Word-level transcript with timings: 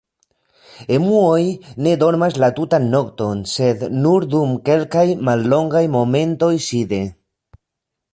Emuoj 0.95 1.41
ne 1.87 1.91
dormas 2.03 2.39
la 2.43 2.49
tutan 2.59 2.87
nokton 2.93 3.43
sed 3.51 3.83
nur 4.05 4.25
dum 4.31 4.55
kelkaj 4.71 5.05
mallongaj 5.29 5.83
momentoj 5.97 6.51
side. 6.71 7.03